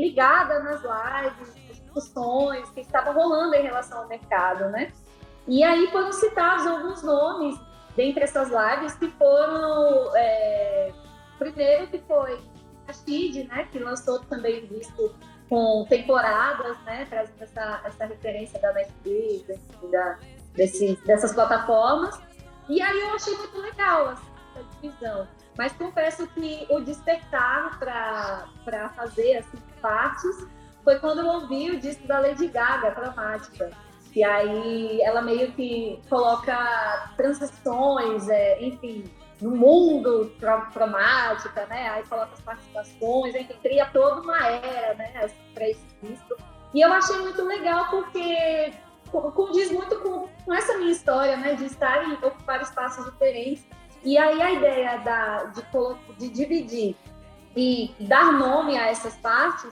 [0.01, 4.91] ligada nas lives, nas discussões que estavam rolando em relação ao mercado, né?
[5.47, 7.57] E aí foram citados alguns nomes
[7.95, 10.91] dentre essas lives que foram, é,
[11.39, 12.37] primeiro que foi
[12.87, 15.13] a Xid, né, que lançou também o disco
[15.49, 19.59] com temporadas, né, trazendo essa, essa referência da Netflix,
[19.91, 20.17] da,
[20.53, 22.19] desse, dessas plataformas.
[22.67, 25.27] E aí eu achei muito legal assim, essa divisão.
[25.57, 30.47] Mas confesso que o despertar para fazer assim, partes
[30.83, 33.71] foi quando eu ouvi o disco da Lady Gaga, Cromática.
[34.15, 39.03] E aí ela meio que coloca transições, é, enfim,
[39.41, 40.31] no mundo
[40.73, 41.89] cromática, né?
[41.89, 45.29] Aí coloca as participações, aí cria toda uma era, né?
[45.53, 46.35] Para esse disco.
[46.73, 48.73] E eu achei muito legal porque
[49.11, 51.55] condiz muito com, com essa minha história, né?
[51.55, 53.65] De estar em ocupar espaços diferentes.
[54.03, 55.63] E aí a ideia da, de,
[56.17, 56.95] de dividir
[57.55, 59.71] e dar nome a essas partes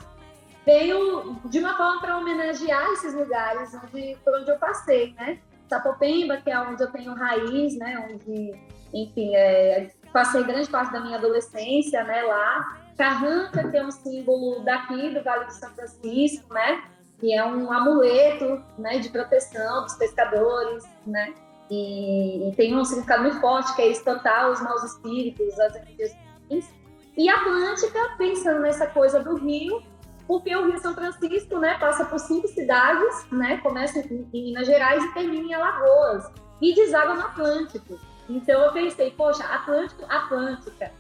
[0.66, 5.40] veio de uma forma para homenagear esses lugares onde, por onde eu passei, né?
[5.70, 8.10] Sapopemba, que é onde eu tenho raiz, né?
[8.12, 8.52] Onde
[8.96, 12.80] enfim, é, passei grande parte da minha adolescência, né, lá.
[12.98, 16.82] Carranca, que é um símbolo daqui do Vale do São Francisco, né,
[17.20, 21.34] que é um amuleto, né, de proteção dos pescadores, né,
[21.70, 26.16] e, e, tem um significado muito forte que é espantar os maus espíritos, as energias
[26.50, 26.70] ruins.
[27.18, 29.82] E Atlântica, pensando nessa coisa do rio,
[30.28, 35.04] porque o Rio São Francisco, né, passa por cinco cidades, né, começa em Minas Gerais
[35.04, 36.32] e termina em Alagoas
[36.62, 38.00] e deságua no Atlântico.
[38.30, 40.92] Então eu pensei, poxa, Atlântico, Atlântica.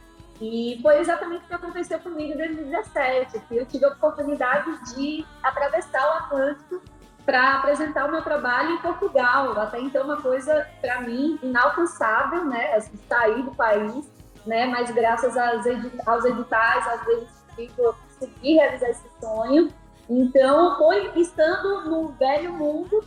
[0.42, 5.26] E foi exatamente o que aconteceu comigo em 2017, que eu tive a oportunidade de
[5.42, 6.82] atravessar o Atlântico
[7.26, 9.58] para apresentar o meu trabalho em Portugal.
[9.60, 14.06] Até então uma coisa para mim inalcançável, né, assim, sair do país,
[14.46, 17.30] né, mas graças aos, editais, às vezes
[17.78, 19.70] eu consegui realizar esse sonho.
[20.10, 23.04] Então foi estando no velho mundo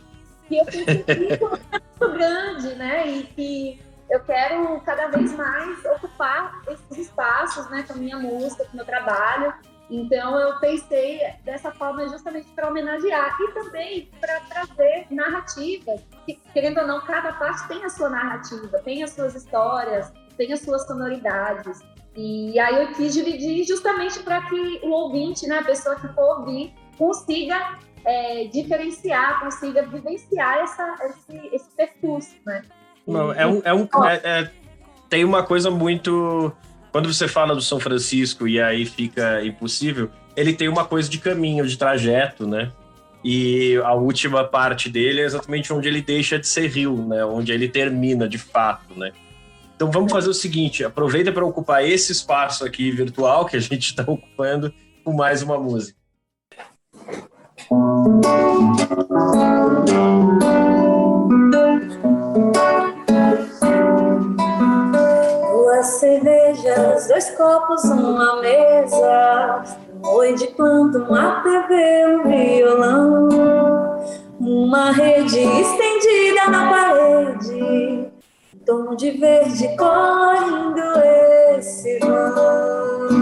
[0.47, 1.15] que eu pensei que
[2.01, 7.93] muito grande, né, e que eu quero cada vez mais ocupar esses espaços, né, com
[7.93, 9.53] a minha música, com o meu trabalho.
[9.89, 16.01] Então eu pensei dessa forma justamente para homenagear e também para trazer narrativas.
[16.25, 20.53] Que, querendo ou não, cada parte tem a sua narrativa, tem as suas histórias, tem
[20.53, 21.79] as suas sonoridades.
[22.15, 26.39] E aí eu quis dividir justamente para que o ouvinte, né, a pessoa que for
[26.39, 32.63] ouvir, consiga é, diferenciar, consiga vivenciar essa, esse, esse percurso, né?
[33.09, 33.61] Não, é um.
[33.65, 34.51] É um é, é,
[35.09, 36.51] tem uma coisa muito.
[36.91, 41.17] Quando você fala do São Francisco e aí fica impossível, ele tem uma coisa de
[41.17, 42.71] caminho, de trajeto, né?
[43.23, 47.25] E a última parte dele é exatamente onde ele deixa de ser rio, né?
[47.25, 49.11] Onde ele termina de fato, né?
[49.75, 53.87] Então vamos fazer o seguinte: aproveita para ocupar esse espaço aqui virtual que a gente
[53.89, 55.99] está ocupando com mais uma música
[65.87, 69.63] cervejas, dois copos, uma mesa.
[70.03, 73.29] oi de planta, uma TV, um violão,
[74.39, 78.11] uma rede estendida na parede,
[78.65, 80.81] tom de verde correndo
[81.57, 83.19] esse vão.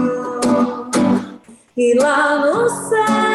[1.76, 3.27] E lá no céu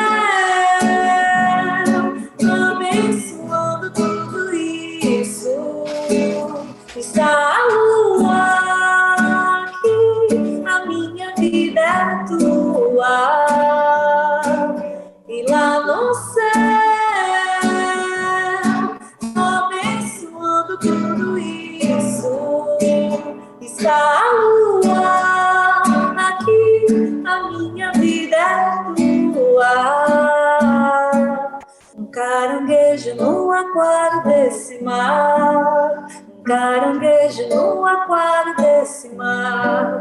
[33.73, 39.99] aquário desse mar, um caranguejo no aquário desse mar,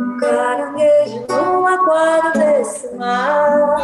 [0.00, 3.76] um caranguejo no aquário desse mar,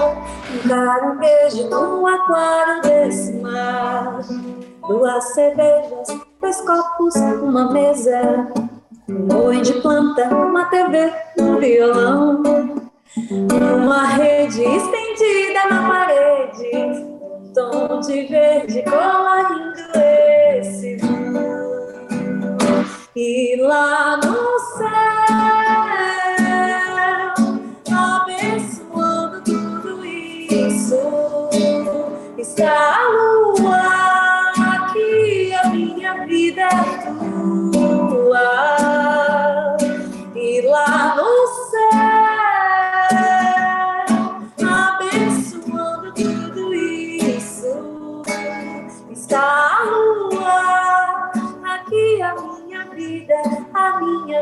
[0.51, 4.19] um caranguejo no aquário desse mar.
[4.89, 6.09] Duas cervejas,
[6.41, 8.49] dois copos, uma mesa,
[9.09, 12.43] um oi de planta, uma TV, um violão,
[13.31, 17.08] uma rede estendida na parede
[17.55, 19.79] tom de verde colorindo
[20.59, 21.19] esse vão.
[23.15, 24.89] E lá no céu,
[27.93, 30.99] abençoando tudo isso,
[32.39, 33.38] está a lua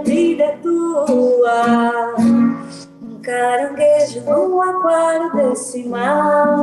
[0.03, 2.15] vida é tua.
[2.19, 6.59] Um caranguejo no aquário desse mar.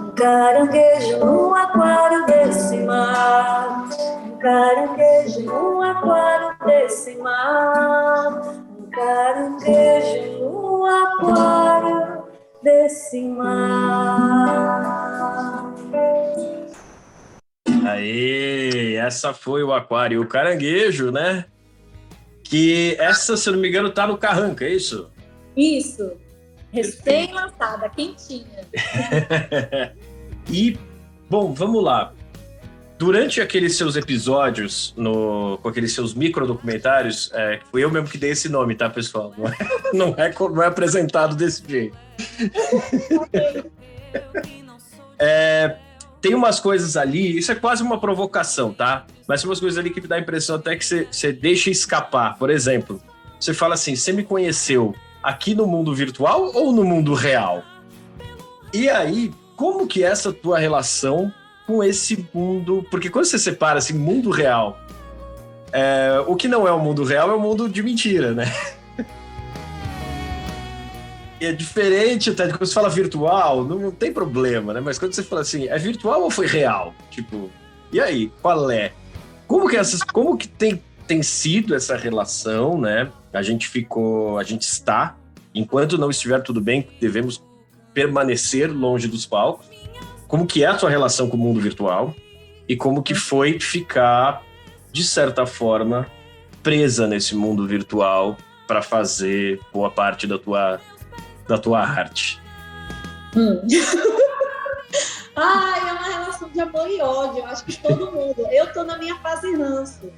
[0.00, 3.88] Um caranguejo no aquário desse mar.
[4.24, 8.42] Um caranguejo no aquário desse mar.
[8.78, 12.24] Um caranguejo no aquário
[12.62, 14.70] desse mar.
[17.86, 20.22] Aí, essa foi o aquário.
[20.22, 21.46] O caranguejo, né?
[22.50, 25.08] Que essa, se eu não me engano, tá no Carranca, é isso?
[25.56, 26.10] Isso.
[26.72, 28.66] Recém-lançada, quentinha.
[30.50, 30.76] e,
[31.28, 32.12] bom, vamos lá.
[32.98, 38.30] Durante aqueles seus episódios, no, com aqueles seus microdocumentários, é, foi eu mesmo que dei
[38.30, 39.32] esse nome, tá, pessoal?
[39.38, 39.56] Não é,
[39.94, 41.96] não é, não é apresentado desse jeito.
[45.20, 45.76] é,
[46.20, 49.06] tem umas coisas ali, isso é quase uma provocação, tá?
[49.30, 52.36] Mas tem umas coisas ali que dá a impressão até que você, deixa escapar.
[52.36, 53.00] Por exemplo,
[53.38, 57.62] você fala assim: você me conheceu aqui no mundo virtual ou no mundo real?
[58.74, 61.32] E aí, como que é essa tua relação
[61.64, 62.84] com esse mundo?
[62.90, 64.80] Porque quando você separa assim, mundo real,
[65.72, 68.52] é, o que não é o mundo real é o mundo de mentira, né?
[71.40, 72.48] é diferente, tá?
[72.48, 74.80] Quando você fala virtual, não, não, tem problema, né?
[74.80, 76.92] Mas quando você fala assim, é virtual ou foi real?
[77.12, 77.48] Tipo,
[77.92, 78.92] e aí, qual é?
[79.50, 83.10] Como que essas, como que tem, tem sido essa relação, né?
[83.32, 85.16] A gente ficou, a gente está,
[85.52, 87.42] enquanto não estiver tudo bem, devemos
[87.92, 89.66] permanecer longe dos palcos.
[90.28, 92.14] Como que é a sua relação com o mundo virtual?
[92.68, 94.40] E como que foi ficar,
[94.92, 96.06] de certa forma,
[96.62, 98.36] presa nesse mundo virtual
[98.68, 100.80] para fazer boa parte da tua
[101.48, 102.40] da tua arte?
[103.34, 103.60] Hum.
[105.34, 107.44] Ai, é uma relação de amor e ódio.
[107.44, 108.46] Acho que todo mundo.
[108.50, 110.12] Eu tô na minha fase ranço.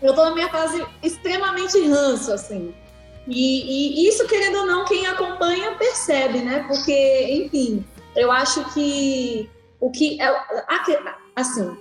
[0.00, 2.74] Eu tô na minha fase extremamente ranço, assim.
[3.26, 6.64] E, e, isso, querendo ou não, quem acompanha percebe, né?
[6.66, 7.84] Porque, enfim,
[8.16, 9.48] eu acho que
[9.80, 10.42] o que é
[11.36, 11.76] assim,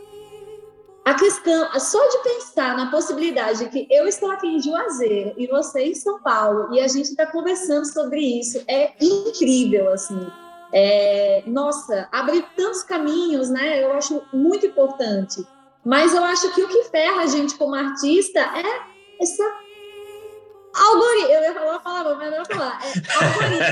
[1.03, 5.47] a questão, só de pensar na possibilidade de que eu estou aqui em Juazeiro e
[5.47, 10.27] você em São Paulo e a gente está conversando sobre isso é incrível, assim.
[10.73, 13.83] É, nossa, abre tantos caminhos, né?
[13.83, 15.45] Eu acho muito importante.
[15.83, 18.63] Mas eu acho que o que ferra a gente como artista é
[19.21, 19.43] essa
[20.73, 21.29] algoritmo.
[21.29, 22.79] Eu ia falar uma palavra, mas não falar.
[22.85, 22.93] É
[23.25, 23.65] algoritmo.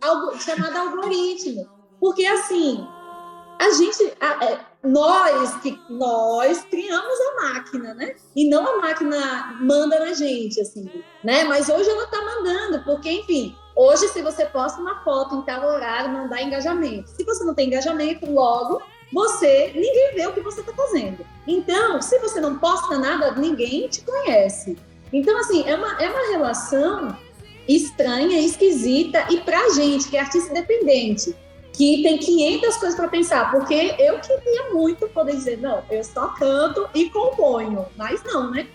[0.00, 1.68] Algo, chamado algoritmo.
[2.00, 2.88] Porque assim,
[3.60, 8.16] a gente, a, é, nós que nós criamos a máquina, né?
[8.34, 10.90] E não a máquina manda na gente, assim,
[11.22, 11.44] né?
[11.44, 15.66] Mas hoje ela tá mandando, porque, enfim, hoje se você posta uma foto em tal
[15.66, 17.08] horário, não dá engajamento.
[17.10, 21.26] Se você não tem engajamento, logo você, ninguém vê o que você tá fazendo.
[21.46, 24.76] Então, se você não posta nada, ninguém te conhece.
[25.12, 27.16] Então, assim, é uma, é uma relação
[27.66, 31.34] estranha, esquisita, e pra gente, que é artista independente,
[31.72, 36.28] que tem 500 coisas para pensar, porque eu queria muito poder dizer, não, eu só
[36.28, 38.68] canto e componho, mas não, né?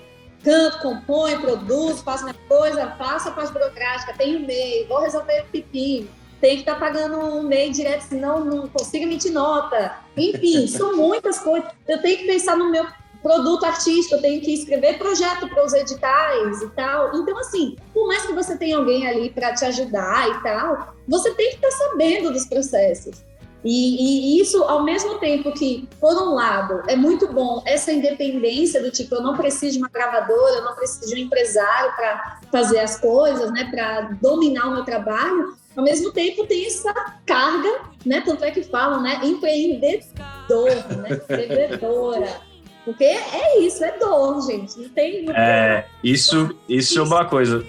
[0.46, 6.08] Canto, componho, produzo, faço minha coisa, faço a parte burocrática, tenho e-mail, vou resolver pepino,
[6.40, 9.98] tem que estar tá pagando um e-mail direto, senão não consigo emitir nota.
[10.16, 11.68] Enfim, são muitas coisas.
[11.88, 12.86] Eu tenho que pensar no meu
[13.24, 17.16] produto artístico, eu tenho que escrever projeto para os editais e tal.
[17.16, 21.34] Então, assim, por mais que você tenha alguém ali para te ajudar e tal, você
[21.34, 23.26] tem que estar tá sabendo dos processos.
[23.66, 28.80] E, e, isso, ao mesmo tempo que, por um lado, é muito bom essa independência
[28.80, 32.40] do tipo, eu não preciso de uma gravadora, eu não preciso de um empresário para
[32.52, 36.94] fazer as coisas, né, para dominar o meu trabalho, ao mesmo tempo tem essa
[37.26, 42.42] carga, né, tanto é que falam, né, empreendedor, né, empreendedora.
[42.86, 44.80] Porque é isso, é dor, gente.
[44.80, 45.26] Não tem.
[45.32, 47.66] É, isso, isso é uma coisa.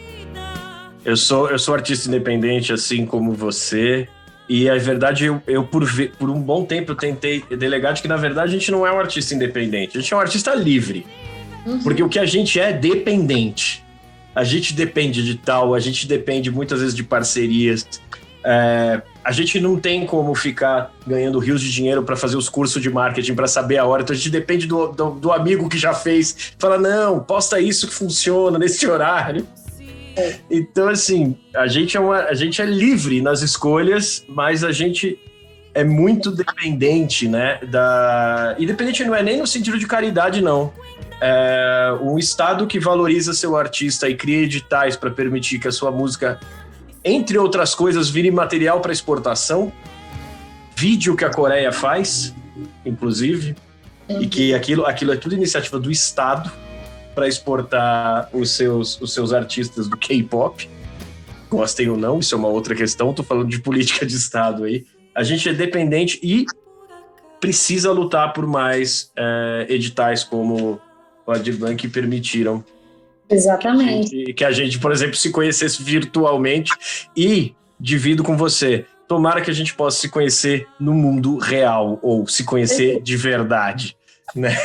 [1.03, 4.07] Eu sou, eu sou artista independente, assim como você.
[4.49, 8.03] E a verdade, eu, eu por, ver, por um bom tempo, eu tentei delegar de
[8.03, 10.55] que, na verdade, a gente não é um artista independente, a gente é um artista
[10.55, 11.05] livre.
[11.67, 11.83] Uhum.
[11.83, 13.85] Porque o que a gente é dependente.
[14.35, 17.87] A gente depende de tal, a gente depende muitas vezes de parcerias.
[18.45, 22.81] É, a gente não tem como ficar ganhando rios de dinheiro para fazer os cursos
[22.81, 24.03] de marketing para saber a hora.
[24.03, 26.53] Então a gente depende do, do, do, amigo que já fez.
[26.57, 29.45] Fala, não, posta isso que funciona nesse horário.
[30.51, 35.19] Então, assim, a gente, é uma, a gente é livre nas escolhas, mas a gente
[35.75, 37.59] é muito dependente, né?
[37.71, 38.55] Da...
[38.59, 40.73] E dependente não é nem no sentido de caridade, não.
[41.21, 45.91] É um Estado que valoriza seu artista e cria editais para permitir que a sua
[45.91, 46.39] música
[47.07, 49.73] entre outras coisas, vire material para exportação.
[50.75, 52.35] Vídeo que a Coreia faz,
[52.85, 53.55] inclusive,
[54.09, 56.51] e que aquilo, aquilo é tudo iniciativa do Estado
[57.17, 60.69] para exportar os seus, os seus artistas do K-pop.
[61.49, 63.11] Gostem ou não, isso é uma outra questão.
[63.11, 64.85] Estou falando de política de Estado aí.
[65.15, 66.45] A gente é dependente e
[67.41, 70.79] precisa lutar por mais é, editais como
[71.27, 72.63] o Advan que permitiram
[73.29, 74.11] Exatamente.
[74.11, 76.73] Que a, gente, que a gente, por exemplo, se conhecesse virtualmente
[77.17, 78.85] e divido com você.
[79.09, 83.97] Tomara que a gente possa se conhecer no mundo real ou se conhecer de verdade,
[84.35, 84.57] né?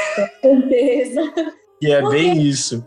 [0.42, 1.54] Com certeza.
[1.82, 2.86] E é Porque bem isso.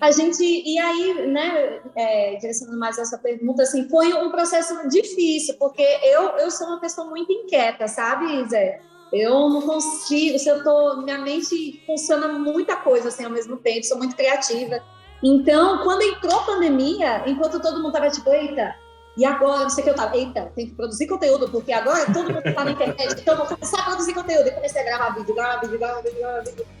[0.00, 5.56] A gente, e aí, né, é, direcionando mais essa pergunta, assim, foi um processo difícil,
[5.58, 8.80] porque eu, eu sou uma pessoa muito inquieta, sabe, Zé?
[9.12, 13.84] Eu não consigo, se eu tô, minha mente funciona muita coisa assim ao mesmo tempo,
[13.86, 14.80] sou muito criativa.
[15.22, 18.76] Então, quando entrou a pandemia, enquanto todo mundo tava tipo, eita,
[19.16, 22.06] e agora, não sei o que eu tava, eita, tem que produzir conteúdo, porque agora
[22.06, 24.46] todo mundo tá na internet, então eu vou começar a produzir conteúdo.
[24.46, 26.77] E comecei a gravar vídeo, gravar vídeo, gravar vídeo, gravar vídeo.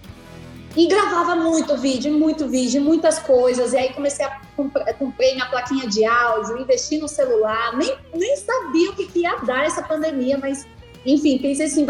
[0.76, 3.72] E gravava muito vídeo, muito vídeo, muitas coisas.
[3.72, 4.40] E aí comecei a
[4.98, 9.36] comprei minha plaquinha de áudio, investi no celular, nem, nem sabia o que, que ia
[9.36, 10.66] dar essa pandemia, mas
[11.04, 11.80] enfim, fiz esse,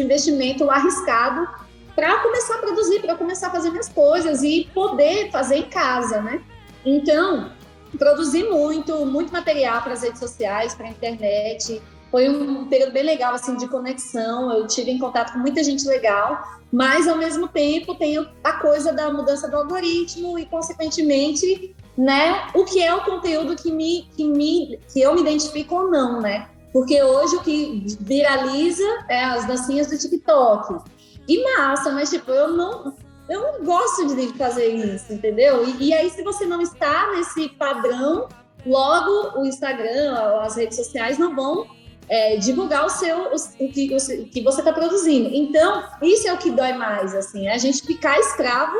[0.00, 1.48] investimento arriscado
[1.94, 6.20] para começar a produzir, para começar a fazer minhas coisas e poder fazer em casa,
[6.20, 6.42] né?
[6.84, 7.50] Então,
[7.98, 11.82] produzi muito, muito material para as redes sociais, para a internet.
[12.10, 14.52] Foi um período bem legal, assim, de conexão.
[14.52, 18.92] Eu tive em contato com muita gente legal, mas ao mesmo tempo tem a coisa
[18.92, 24.24] da mudança do algoritmo e, consequentemente, né, o que é o conteúdo que me, que
[24.24, 26.48] me, que eu me identifico ou não, né?
[26.72, 30.84] Porque hoje o que viraliza é as dancinhas do TikTok.
[31.26, 32.94] E massa, mas tipo, eu não,
[33.28, 35.66] eu não gosto de fazer isso, entendeu?
[35.66, 38.28] E, e aí, se você não está nesse padrão,
[38.66, 41.66] logo o Instagram, as redes sociais não vão
[42.08, 45.28] é, divulgar o seu o, o, que, o, o que você está produzindo.
[45.32, 48.76] Então, isso é o que dói mais, assim, é a gente ficar escravo,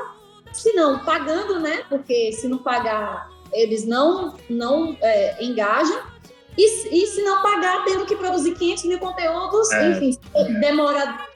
[0.53, 1.83] se não pagando, né?
[1.89, 6.01] Porque se não pagar, eles não, não é, engajam.
[6.57, 9.91] E, e se não pagar, tendo que produzir 500 mil conteúdos, é.
[9.91, 10.19] enfim,
[10.61, 11.27] demora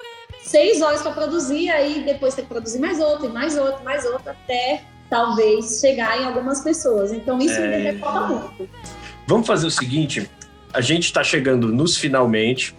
[0.43, 4.05] seis horas para produzir, aí depois tem que produzir mais outro, e mais outro, mais
[4.07, 7.13] outro, até talvez chegar em algumas pessoas.
[7.13, 7.69] Então isso é.
[7.69, 8.69] me recorda muito.
[9.27, 10.31] Vamos fazer o seguinte:
[10.73, 12.75] a gente está chegando nos finalmente.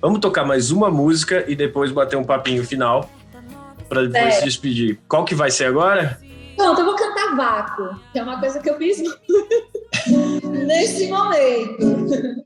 [0.00, 3.10] Vamos tocar mais uma música e depois bater um papinho final
[3.88, 4.38] para depois é.
[4.38, 4.98] se despedir.
[5.08, 6.18] Qual que vai ser agora?
[6.56, 9.02] Pronto, eu vou cantar vácuo, que é uma coisa que eu fiz
[10.44, 12.44] nesse momento.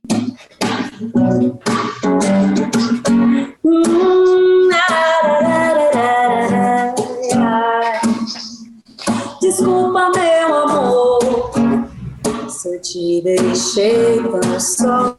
[12.59, 15.17] se eu te deixei tão só,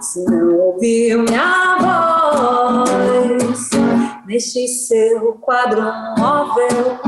[0.00, 3.70] se não ouviu minha voz
[4.24, 5.82] neste seu quadro
[6.16, 7.00] móvel.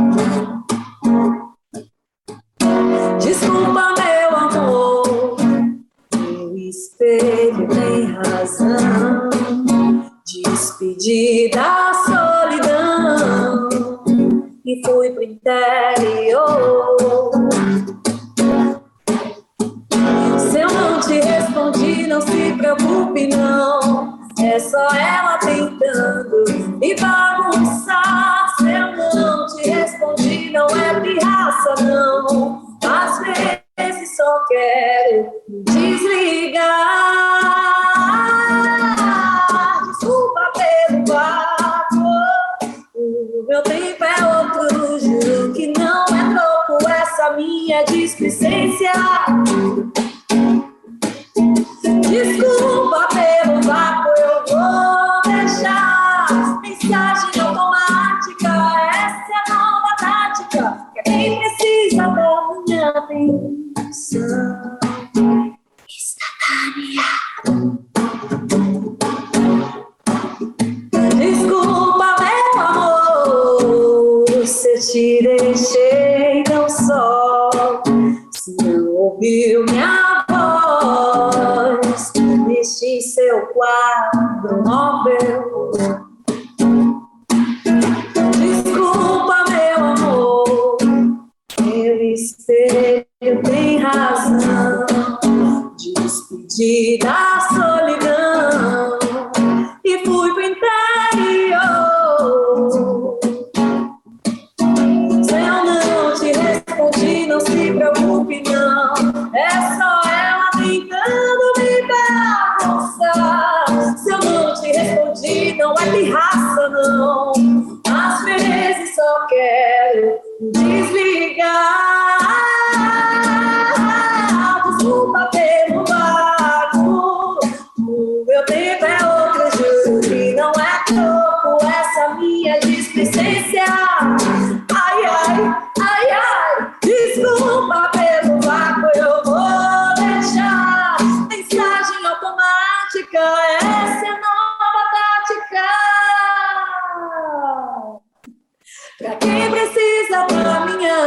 [3.20, 5.36] Desculpa, meu amor,
[6.16, 9.30] meu espelho tem razão.
[10.26, 13.68] Despedi da solidão
[14.64, 16.96] e fui pro interior.
[21.06, 24.18] Te respondi, não se preocupe, não.
[24.42, 26.44] É só ela tentando
[26.78, 28.54] me bagunçar.
[28.58, 32.62] Se eu não te respondi, não é pirraça, não.
[32.84, 36.64] Às vezes só quero desligar.
[39.86, 42.06] Desculpa pelo vácuo.
[42.94, 44.98] O meu tempo é outro.
[44.98, 48.92] Juro que não é troco essa minha displicência.
[51.86, 52.95] Desculpa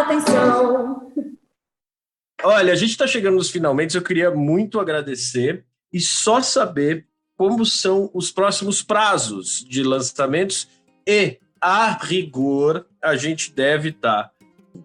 [0.10, 1.12] atenção.
[2.44, 3.96] Olha, a gente está chegando nos finalmente.
[3.96, 7.08] Eu queria muito agradecer e só saber
[7.38, 10.68] como são os próximos prazos de lançamentos
[11.08, 14.32] e, a rigor, a gente deve estar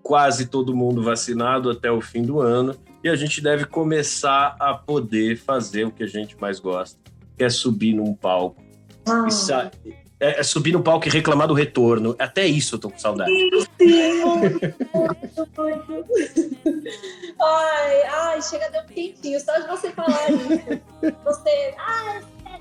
[0.02, 4.74] quase todo mundo vacinado até o fim do ano e a gente deve começar a
[4.74, 6.98] poder fazer o que a gente mais gosta,
[7.36, 8.62] que é subir num palco.
[9.06, 9.26] Ah.
[9.28, 9.70] E sa-
[10.20, 12.14] é, é subir no palco e reclamar do retorno.
[12.18, 13.30] Até isso eu tô com saudade.
[13.30, 13.56] Muito,
[14.26, 14.74] muito.
[17.40, 20.82] Ai, ai, chega dar um quentinho só de você falar isso.
[21.24, 22.60] Você, ai, é.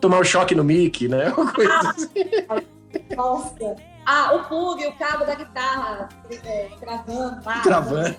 [0.00, 1.30] Tomar um choque no mic, né?
[1.36, 2.08] Uma coisa assim.
[3.16, 3.76] Nossa.
[4.04, 6.08] Ah, o plug, o cabo da guitarra
[6.44, 7.60] é, travando lá.
[7.60, 8.16] Travando.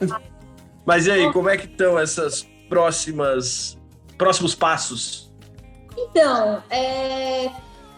[0.86, 3.78] Mas e aí, como é que estão essas próximas
[4.18, 5.33] próximos passos?
[5.98, 7.50] Então, é,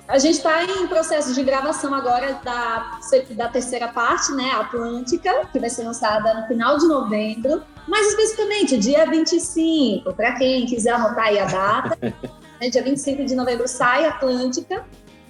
[0.08, 3.00] a gente está em processo de gravação agora da,
[3.32, 7.64] da terceira parte, né, Atlântica, que vai ser lançada no final de novembro.
[7.88, 11.98] Mais especificamente, dia 25, para quem quiser anotar aí a data.
[12.62, 14.86] né, dia 25 de novembro sai Atlântica.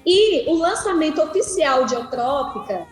[0.05, 2.85] E o lançamento oficial de Eutrópica,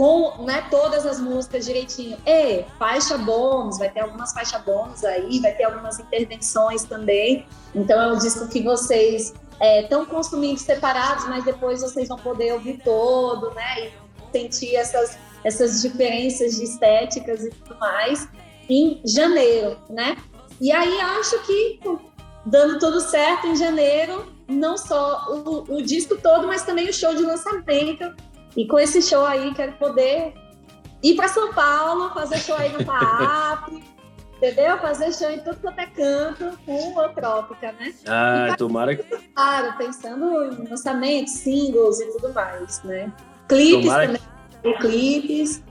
[0.00, 5.38] com né, todas as músicas direitinho, e faixa bônus, vai ter algumas faixas bônus aí,
[5.40, 7.46] vai ter algumas intervenções também.
[7.74, 12.80] Então é um disco que vocês estão consumindo separados, mas depois vocês vão poder ouvir
[12.82, 13.88] todo, né?
[13.88, 13.92] E
[14.32, 18.26] sentir essas, essas diferenças de estéticas e tudo mais
[18.70, 20.16] em janeiro, né?
[20.62, 21.78] E aí acho que
[22.46, 27.14] dando tudo certo em janeiro, não só o, o disco todo, mas também o show
[27.14, 28.14] de lançamento.
[28.56, 30.34] E com esse show aí quero poder
[31.02, 33.72] ir para São Paulo, fazer show aí no PAP,
[34.36, 34.78] entendeu?
[34.78, 37.92] Fazer show em tudo quanto é canto com o Trópica, né?
[38.06, 39.02] Ah, tomara que.
[39.34, 43.12] Claro, pensando em lançamentos, singles e tudo mais, né?
[43.48, 44.06] Clipes Tomara
[44.62, 45.62] também, clipes.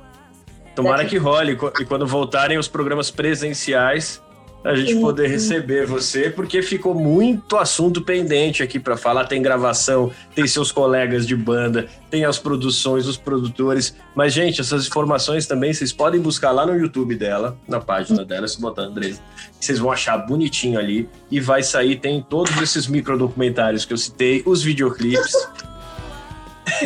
[0.75, 1.57] Tomara que role.
[1.79, 4.21] E quando voltarem os programas presenciais,
[4.63, 5.01] a gente Sim.
[5.01, 9.25] poder receber você, porque ficou muito assunto pendente aqui para falar.
[9.25, 13.95] Tem gravação, tem seus colegas de banda, tem as produções, os produtores.
[14.13, 18.47] Mas, gente, essas informações também vocês podem buscar lá no YouTube dela, na página dela,
[18.47, 19.21] se botar Andresa.
[19.59, 21.95] Vocês vão achar bonitinho ali e vai sair.
[21.95, 25.31] Tem todos esses microdocumentários que eu citei, os videoclipes.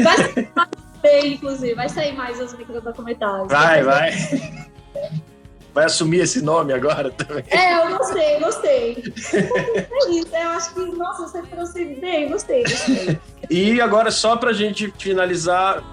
[0.03, 0.69] Vai
[1.01, 3.47] sair, inclusive, vai sair mais os microdocumentários.
[3.51, 4.11] Vai, vai.
[5.73, 7.43] vai assumir esse nome agora também.
[7.49, 9.03] É, eu gostei, gostei.
[9.33, 13.19] é isso, eu acho que, nossa, você trouxe bem, gostei, gostei.
[13.49, 15.83] E agora, só pra gente finalizar,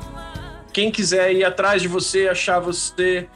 [0.73, 3.29] quem quiser ir atrás de você, achar você,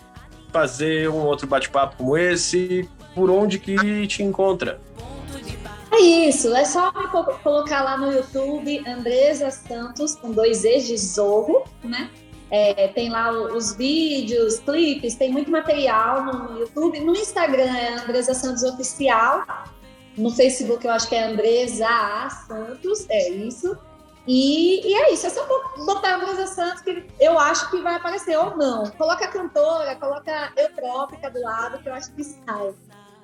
[0.52, 4.80] fazer um outro bate-papo como esse, por onde que te encontra?
[5.90, 6.90] É isso, é só
[7.42, 12.10] colocar lá no YouTube, Andresa Santos, com dois E's de Zorro, né?
[12.50, 17.00] É, tem lá os vídeos, clipes, tem muito material no YouTube.
[17.00, 19.44] No Instagram é Andresa Santos Oficial.
[20.16, 22.30] No Facebook eu acho que é Andresa A.
[22.30, 23.76] Santos, é isso.
[24.26, 25.46] E, e, é isso, é só
[25.84, 28.90] botar Andresa Santos que eu acho que vai aparecer ou não.
[28.92, 32.74] Coloca a cantora, coloca Eutrópica do lado, que eu acho que sai,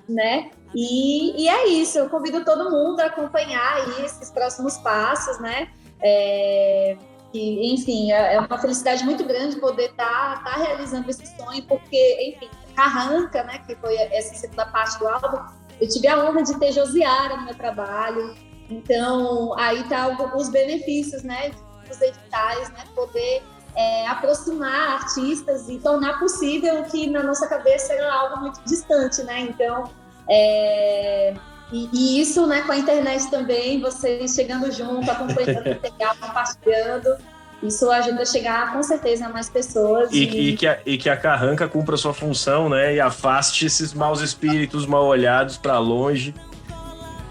[0.07, 0.51] né?
[0.75, 5.69] E, e é isso, eu convido todo mundo a acompanhar aí esses próximos passos, né?
[6.03, 6.97] É,
[7.33, 11.63] e, enfim, é, é uma felicidade muito grande poder estar tá, tá realizando esse sonho,
[11.63, 15.39] porque, enfim, Carranca, né, que foi essa segunda parte do álbum,
[15.79, 18.35] eu tive a honra de ter Josiara no meu trabalho,
[18.69, 21.51] então aí tá os benefícios, né,
[21.87, 23.43] dos editais, né, poder
[23.75, 29.23] é, aproximar artistas e tornar possível o que na nossa cabeça era algo muito distante,
[29.23, 29.89] né, então
[30.29, 31.33] é,
[31.71, 37.17] e, e, isso, né, com a internet também, vocês chegando junto, acompanhando o material, compartilhando,
[37.63, 40.11] isso ajuda a chegar com certeza a mais pessoas.
[40.11, 40.49] E, e...
[40.49, 43.93] e, que, a, e que a carranca cumpra a sua função, né, e afaste esses
[43.93, 46.33] maus espíritos mal olhados para longe.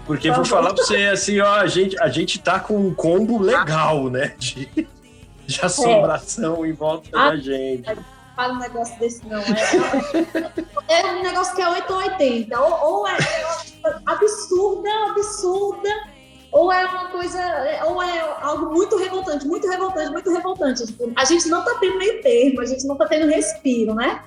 [0.07, 3.39] Porque vou falar para você assim, ó, a gente, a gente tá com um combo
[3.39, 4.67] legal, né, de,
[5.45, 6.69] de assombração é.
[6.69, 7.83] em volta ah, da gente
[8.41, 9.39] fala um negócio desse, não.
[10.87, 12.59] É, é, é um negócio que é 8 ou 80.
[12.59, 15.89] Ou, é, é absurda, absurda,
[16.51, 17.39] ou é uma coisa,
[17.85, 20.83] ou é algo muito revoltante, muito revoltante, muito revoltante.
[21.15, 24.23] A gente não tá tendo meio termo, a gente não tá tendo respiro, né?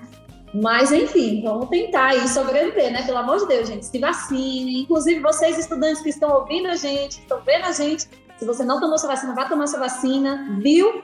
[0.55, 3.03] Mas, enfim, vamos tentar aí sobreviver, né?
[3.03, 4.83] Pelo amor de Deus, gente, se vacinem.
[4.83, 8.09] Inclusive, vocês, estudantes que estão ouvindo a gente, estão vendo a gente,
[8.39, 11.03] se você não tomou sua vacina, vá tomar sua vacina, viu?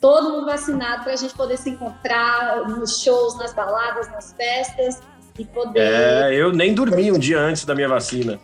[0.00, 5.00] Todo mundo vacinado para a gente poder se encontrar nos shows, nas baladas, nas festas
[5.38, 5.80] e poder.
[5.80, 8.38] É, eu nem dormi um dia antes da minha vacina.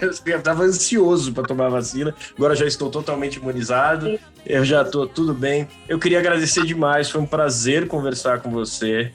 [0.00, 5.06] Eu estava ansioso para tomar a vacina, agora já estou totalmente imunizado, eu já estou
[5.06, 5.68] tudo bem.
[5.88, 9.12] Eu queria agradecer demais, foi um prazer conversar com você.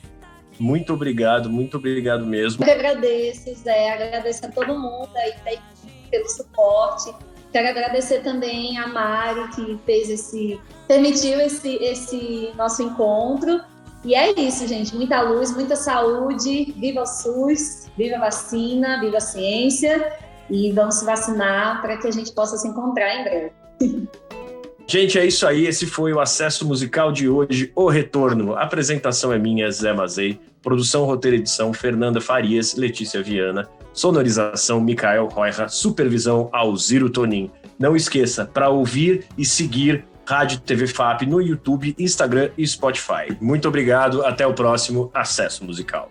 [0.60, 2.64] Muito obrigado, muito obrigado mesmo.
[2.66, 5.34] Eu agradeço, Zé, agradeço a todo mundo aí
[6.12, 7.14] pelo suporte.
[7.52, 13.60] Quero agradecer também a Mari, que fez esse, permitiu esse, esse nosso encontro.
[14.06, 14.96] E é isso, gente.
[14.96, 16.74] Muita luz, muita saúde.
[16.78, 20.14] Viva o SUS, viva a vacina, viva a ciência.
[20.50, 23.52] E vamos se vacinar para que a gente possa se encontrar em breve.
[24.88, 25.68] Gente, é isso aí.
[25.68, 28.56] Esse foi o acesso musical de hoje, O Retorno.
[28.56, 30.40] A apresentação é minha, Zé Mazei.
[30.64, 33.70] Produção, roteiro edição, Fernanda Farias, Letícia Viana.
[34.00, 35.68] Sonorização, Mikael Roira.
[35.68, 37.52] Supervisão, Alziro Tonin.
[37.78, 43.36] Não esqueça, para ouvir e seguir Rádio TV FAP no YouTube, Instagram e Spotify.
[43.42, 44.26] Muito obrigado.
[44.26, 46.10] Até o próximo Acesso Musical.